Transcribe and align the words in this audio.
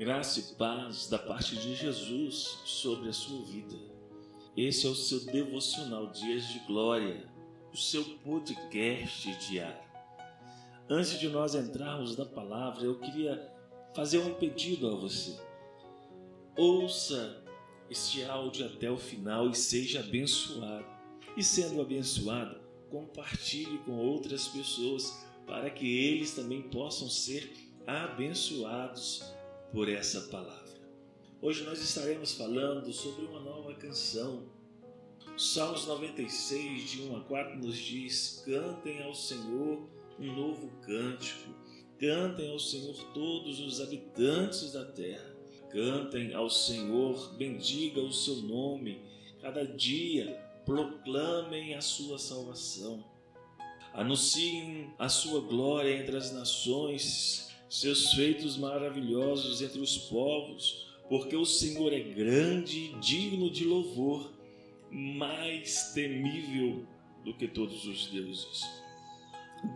Graça 0.00 0.40
e 0.40 0.54
paz 0.54 1.08
da 1.08 1.18
parte 1.18 1.56
de 1.56 1.74
Jesus 1.74 2.58
sobre 2.64 3.10
a 3.10 3.12
sua 3.12 3.44
vida. 3.44 3.76
Esse 4.56 4.86
é 4.86 4.88
o 4.88 4.94
seu 4.94 5.26
devocional 5.26 6.06
Dias 6.06 6.44
de 6.44 6.58
Glória, 6.60 7.28
o 7.70 7.76
seu 7.76 8.02
podcast 8.20 9.30
diário. 9.46 9.84
Antes 10.88 11.18
de 11.18 11.28
nós 11.28 11.54
entrarmos 11.54 12.16
na 12.16 12.24
palavra, 12.24 12.82
eu 12.82 12.98
queria 12.98 13.46
fazer 13.94 14.20
um 14.20 14.32
pedido 14.32 14.88
a 14.88 14.94
você. 14.94 15.38
Ouça 16.56 17.44
este 17.90 18.24
áudio 18.24 18.64
até 18.64 18.90
o 18.90 18.96
final 18.96 19.50
e 19.50 19.54
seja 19.54 20.00
abençoado. 20.00 20.86
E 21.36 21.44
sendo 21.44 21.78
abençoado, 21.78 22.58
compartilhe 22.88 23.76
com 23.80 23.98
outras 23.98 24.48
pessoas 24.48 25.26
para 25.46 25.68
que 25.68 25.86
eles 25.86 26.32
também 26.32 26.62
possam 26.70 27.06
ser 27.06 27.52
abençoados 27.86 29.38
por 29.72 29.88
essa 29.88 30.22
palavra. 30.22 30.80
Hoje 31.40 31.62
nós 31.64 31.80
estaremos 31.80 32.32
falando 32.32 32.92
sobre 32.92 33.24
uma 33.24 33.40
nova 33.40 33.74
canção. 33.74 34.42
Salmos 35.38 35.86
96, 35.86 36.90
de 36.90 37.02
1 37.02 37.16
a 37.16 37.20
4, 37.20 37.58
nos 37.58 37.76
diz: 37.76 38.42
Cantem 38.44 39.02
ao 39.02 39.14
Senhor 39.14 39.88
um 40.18 40.34
novo 40.34 40.68
cântico, 40.82 41.54
cantem 41.98 42.50
ao 42.50 42.58
Senhor 42.58 42.94
todos 43.14 43.60
os 43.60 43.80
habitantes 43.80 44.72
da 44.72 44.84
terra, 44.84 45.34
cantem 45.70 46.34
ao 46.34 46.50
Senhor, 46.50 47.34
bendiga 47.34 48.00
o 48.00 48.12
seu 48.12 48.36
nome, 48.36 49.00
cada 49.40 49.64
dia 49.64 50.38
proclamem 50.66 51.74
a 51.74 51.80
sua 51.80 52.18
salvação, 52.18 53.04
anunciem 53.94 54.92
a 54.98 55.08
sua 55.08 55.40
glória 55.40 55.96
entre 55.96 56.16
as 56.16 56.32
nações 56.32 57.49
seus 57.70 58.12
feitos 58.14 58.56
maravilhosos 58.56 59.62
entre 59.62 59.80
os 59.80 59.96
povos, 59.96 60.88
porque 61.08 61.36
o 61.36 61.46
Senhor 61.46 61.92
é 61.92 62.00
grande 62.00 62.78
e 62.78 62.98
digno 62.98 63.48
de 63.48 63.64
louvor, 63.64 64.32
mais 64.90 65.92
temível 65.94 66.84
do 67.24 67.32
que 67.32 67.46
todos 67.46 67.86
os 67.86 68.08
deuses. 68.08 68.62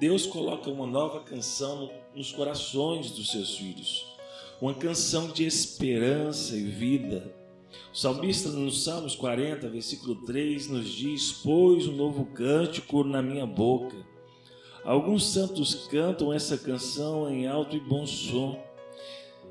Deus 0.00 0.26
coloca 0.26 0.68
uma 0.68 0.88
nova 0.88 1.20
canção 1.20 1.88
nos 2.16 2.32
corações 2.32 3.12
dos 3.12 3.30
seus 3.30 3.56
filhos, 3.56 4.04
uma 4.60 4.74
canção 4.74 5.30
de 5.30 5.44
esperança 5.44 6.56
e 6.56 6.64
vida. 6.64 7.32
O 7.92 7.96
salmista, 7.96 8.48
no 8.48 8.72
Salmos 8.72 9.14
40, 9.14 9.68
versículo 9.68 10.16
3, 10.24 10.68
nos 10.68 10.88
diz: 10.88 11.32
Pois 11.44 11.86
um 11.86 11.94
novo 11.94 12.24
cântico 12.26 13.04
na 13.04 13.22
minha 13.22 13.46
boca 13.46 14.13
Alguns 14.84 15.32
santos 15.32 15.86
cantam 15.90 16.30
essa 16.30 16.58
canção 16.58 17.30
em 17.30 17.46
alto 17.46 17.74
e 17.74 17.80
bom 17.80 18.06
som, 18.06 18.62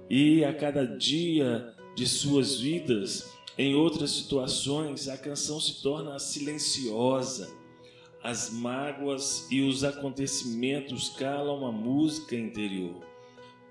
e 0.08 0.46
a 0.46 0.54
cada 0.54 0.86
dia 0.86 1.74
de 1.96 2.08
suas 2.08 2.60
vidas, 2.60 3.34
em 3.58 3.74
outras 3.74 4.12
situações, 4.12 5.08
a 5.08 5.18
canção 5.18 5.60
se 5.60 5.82
torna 5.82 6.20
silenciosa. 6.20 7.52
As 8.24 8.52
mágoas 8.52 9.48
e 9.52 9.62
os 9.62 9.84
acontecimentos 9.84 11.10
calam 11.10 11.66
a 11.66 11.72
música 11.72 12.36
interior. 12.36 13.04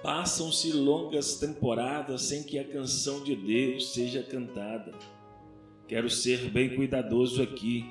Passam-se 0.03 0.73
longas 0.73 1.37
temporadas 1.37 2.23
sem 2.23 2.43
que 2.43 2.59
a 2.59 2.65
canção 2.65 3.23
de 3.23 3.37
Deus 3.37 3.93
seja 3.93 4.21
cantada. 4.23 4.93
Quero 5.87 6.11
ser 6.11 6.51
bem 6.51 6.75
cuidadoso 6.75 7.41
aqui. 7.41 7.85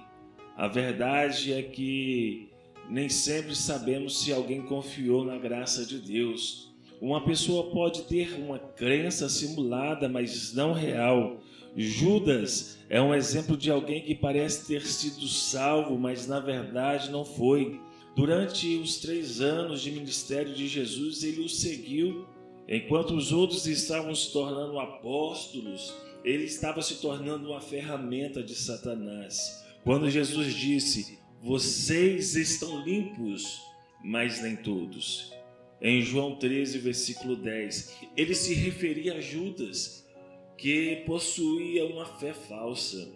A 0.57 0.67
verdade 0.67 1.53
é 1.53 1.63
que 1.63 2.50
nem 2.89 3.09
sempre 3.09 3.55
sabemos 3.55 4.19
se 4.19 4.33
alguém 4.33 4.61
confiou 4.61 5.23
na 5.23 5.37
graça 5.37 5.85
de 5.85 5.99
Deus. 5.99 6.71
Uma 7.01 7.23
pessoa 7.23 7.71
pode 7.71 8.03
ter 8.03 8.33
uma 8.39 8.59
crença 8.59 9.27
simulada, 9.27 10.07
mas 10.07 10.53
não 10.53 10.73
real. 10.73 11.39
Judas 11.75 12.77
é 12.89 13.01
um 13.01 13.15
exemplo 13.15 13.55
de 13.55 13.71
alguém 13.71 14.01
que 14.01 14.13
parece 14.13 14.67
ter 14.67 14.85
sido 14.85 15.27
salvo, 15.27 15.97
mas 15.97 16.27
na 16.27 16.39
verdade 16.39 17.09
não 17.09 17.23
foi. 17.23 17.79
Durante 18.15 18.75
os 18.75 18.97
três 18.97 19.39
anos 19.39 19.81
de 19.81 19.91
ministério 19.91 20.53
de 20.53 20.67
Jesus, 20.67 21.23
ele 21.23 21.41
o 21.41 21.49
seguiu, 21.49 22.27
enquanto 22.67 23.15
os 23.15 23.31
outros 23.31 23.65
estavam 23.65 24.13
se 24.13 24.33
tornando 24.33 24.77
apóstolos, 24.79 25.93
ele 26.23 26.43
estava 26.43 26.81
se 26.81 26.95
tornando 26.95 27.49
uma 27.49 27.61
ferramenta 27.61 28.43
de 28.43 28.53
Satanás. 28.53 29.63
Quando 29.83 30.09
Jesus 30.09 30.53
disse: 30.53 31.20
vocês 31.41 32.35
estão 32.35 32.83
limpos, 32.83 33.59
mas 34.03 34.43
nem 34.43 34.55
todos. 34.55 35.33
Em 35.81 35.99
João 35.99 36.35
13, 36.35 36.77
versículo 36.77 37.35
10, 37.35 37.97
ele 38.15 38.35
se 38.35 38.53
referia 38.53 39.15
a 39.15 39.19
Judas, 39.19 40.07
que 40.55 40.97
possuía 41.07 41.83
uma 41.87 42.05
fé 42.05 42.31
falsa. 42.31 43.11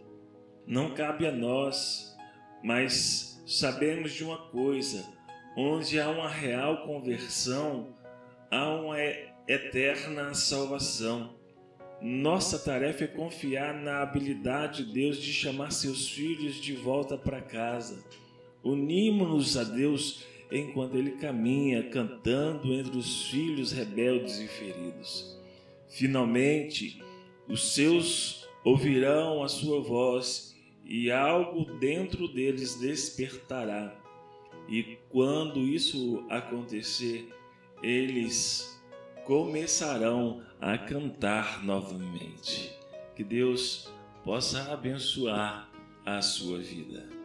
Não 0.66 0.96
cabe 0.96 1.28
a 1.28 1.32
nós, 1.32 2.18
mas 2.64 3.40
sabemos 3.46 4.12
de 4.14 4.24
uma 4.24 4.40
coisa: 4.50 5.06
onde 5.56 6.00
há 6.00 6.10
uma 6.10 6.28
real 6.28 6.84
conversão, 6.88 7.96
há 8.50 8.74
uma 8.74 8.98
eterna 9.48 10.34
salvação. 10.34 11.36
Nossa 12.08 12.60
tarefa 12.60 13.06
é 13.06 13.08
confiar 13.08 13.74
na 13.74 14.04
habilidade 14.04 14.84
de 14.84 14.94
Deus 14.94 15.18
de 15.18 15.34
chamar 15.34 15.72
seus 15.72 16.08
filhos 16.08 16.62
de 16.62 16.76
volta 16.76 17.18
para 17.18 17.42
casa. 17.42 18.06
Unimos-nos 18.64 19.58
a 19.58 19.64
Deus 19.64 20.24
enquanto 20.52 20.98
Ele 20.98 21.14
caminha 21.14 21.90
cantando 21.90 22.72
entre 22.76 22.96
os 22.96 23.26
filhos 23.26 23.72
rebeldes 23.72 24.38
e 24.38 24.48
feridos. 24.48 25.36
Finalmente, 25.90 27.02
os 27.48 27.74
seus 27.74 28.48
ouvirão 28.64 29.44
a 29.44 29.48
sua 29.48 29.82
voz 29.82 30.56
e 30.86 31.10
algo 31.10 31.66
dentro 31.80 32.28
deles 32.28 32.76
despertará. 32.76 34.00
E 34.70 35.00
quando 35.10 35.60
isso 35.62 36.24
acontecer, 36.30 37.28
eles 37.82 38.75
começarão 39.26 40.42
a 40.62 40.78
cantar 40.78 41.64
novamente. 41.64 42.72
Que 43.16 43.24
Deus 43.24 43.92
possa 44.24 44.72
abençoar 44.72 45.70
a 46.06 46.22
sua 46.22 46.60
vida. 46.60 47.25